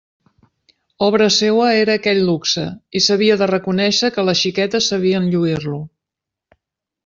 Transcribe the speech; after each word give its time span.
Obra 1.07 1.27
seua 1.35 1.67
era 1.81 1.97
aquell 1.99 2.23
luxe 2.31 2.65
i 2.99 3.03
s'havia 3.09 3.37
de 3.43 3.51
reconèixer 3.53 4.13
que 4.19 4.27
les 4.31 4.43
xiquetes 4.47 4.91
sabien 4.95 5.33
lluir-lo. 5.37 5.79